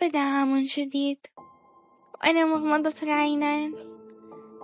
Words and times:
بدأ 0.00 0.18
عام 0.18 0.58
جديد 0.58 1.18
وأنا 2.14 2.44
مغمضة 2.44 2.94
العينين 3.02 3.74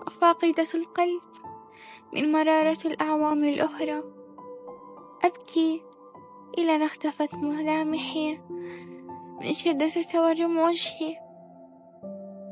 وفاقدة 0.07 0.67
القلب 0.75 1.23
من 2.13 2.33
مرارة 2.33 2.79
الأعوام 2.85 3.45
الأخرى. 3.45 4.03
أبكي 5.25 5.83
إلى 6.59 6.75
أن 6.75 6.83
اختفت 6.83 7.35
ملامحي 7.35 8.39
من 9.41 9.53
شدة 9.53 10.03
تورم 10.13 10.59
وجهي. 10.59 11.17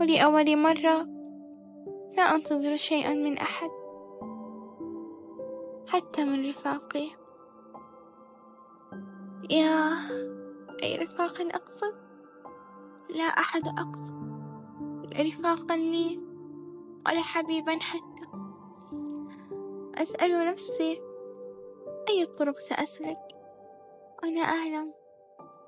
ولأول 0.00 0.56
مرة 0.56 1.08
لا 2.16 2.34
أنتظر 2.34 2.76
شيئا 2.76 3.14
من 3.14 3.38
أحد. 3.38 3.70
حتى 5.88 6.24
من 6.24 6.48
رفاقي. 6.48 7.10
يا 9.50 9.92
أي 10.82 10.96
رفاق 10.96 11.40
أقصد؟ 11.40 12.11
لا 13.12 13.24
أحد 13.24 13.68
أقصد 13.68 14.12
لا 15.14 15.22
رفاقا 15.22 15.76
لي 15.76 16.20
ولا 17.06 17.20
حبيبا 17.20 17.78
حتى. 17.80 18.26
أسأل 19.94 20.52
نفسي 20.52 21.00
أي 22.08 22.22
الطرق 22.22 22.60
سأسلك؟ 22.60 23.18
وأنا 24.22 24.40
أعلم 24.40 24.92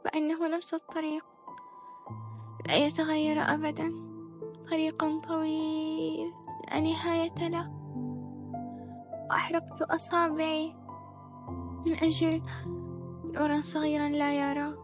بأنه 0.05 0.49
نفس 0.49 0.75
الطريق. 0.75 1.25
لا 2.67 2.77
يتغير 2.77 3.41
أبدا. 3.41 3.93
طريق 4.71 5.05
طويل 5.29 6.33
لا 6.71 6.81
نهاية 6.81 7.49
له. 7.49 7.71
وأحرقت 9.31 9.83
أصابعي 9.83 10.75
من 11.87 11.93
أجل 11.93 12.43
نورا 13.25 13.61
صغيرا 13.61 14.09
لا 14.09 14.33
يرى. 14.35 14.75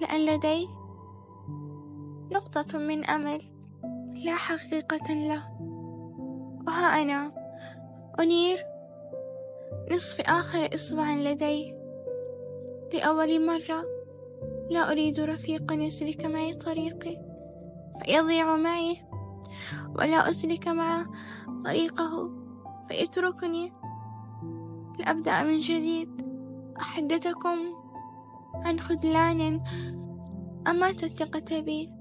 لأن 0.00 0.26
لدي 0.26 0.68
نقطة 2.32 2.78
من 2.78 3.04
أمل. 3.04 3.42
لا 4.24 4.34
حقيقة 4.34 5.14
له. 5.14 5.42
وها 6.66 7.02
أنا. 7.02 7.32
أنير. 8.20 8.58
نصف 9.92 10.20
آخر 10.20 10.74
إصبع 10.74 11.14
لدي. 11.14 11.74
لأول 12.94 13.46
مرة. 13.46 13.84
لا 14.70 14.92
أريد 14.92 15.20
رفيقا 15.20 15.74
يسلك 15.74 16.24
معي 16.24 16.54
طريقي. 16.54 17.16
فيضيع 18.04 18.56
معي. 18.56 18.96
ولا 19.98 20.30
أسلك 20.30 20.68
معه 20.68 21.06
طريقه. 21.64 22.30
فيتركني. 22.88 23.72
لأبدأ 24.98 25.42
من 25.42 25.58
جديد. 25.58 26.10
أحدثكم 26.80 27.58
عن 28.54 28.80
خذلان. 28.80 29.64
أمات 30.66 31.04
الثقة 31.04 31.60
بي 31.60 31.95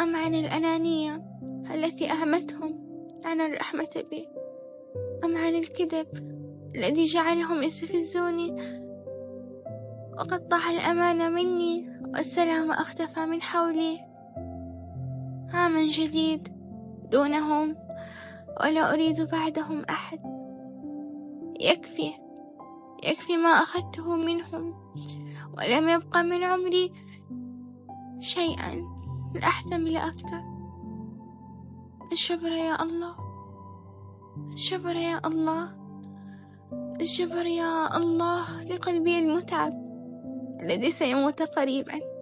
أم 0.00 0.16
عن 0.16 0.34
الأنانية 0.34 1.22
التي 1.74 2.12
أهمتهم 2.12 2.86
عن 3.24 3.40
الرحمة 3.40 4.04
بي 4.10 4.28
أم 5.24 5.36
عن 5.36 5.54
الكذب 5.54 6.06
الذي 6.76 7.04
جعلهم 7.04 7.62
يستفزوني. 7.62 8.56
وقطع 10.18 10.70
الأمان 10.70 11.34
مني 11.34 12.00
والسلام 12.06 12.70
أختفى 12.70 13.20
من 13.20 13.42
حولي. 13.42 14.00
عام 15.52 15.76
جديد 15.90 16.48
دونهم 17.10 17.76
ولا 18.60 18.92
أريد 18.92 19.20
بعدهم 19.20 19.84
أحد. 19.90 20.20
يكفي 21.60 22.12
يكفي 23.04 23.36
ما 23.36 23.48
أخذته 23.48 24.16
منهم 24.16 24.74
ولم 25.58 25.88
يبق 25.88 26.16
من 26.16 26.42
عمري 26.42 26.92
شيئا. 28.18 28.95
لأحتمل 29.36 29.96
أكثر 29.96 30.42
الشبر 32.12 32.52
يا 32.52 32.82
الله. 32.82 33.16
الشبر 34.52 34.96
يا 34.96 35.26
الله. 35.26 35.76
الشبر 37.00 37.46
يا 37.46 37.96
الله 37.96 38.64
لقلبي 38.64 39.18
المتعب 39.18 39.72
الذي 40.62 40.90
سيموت 40.90 41.42
قريبا. 41.42 42.15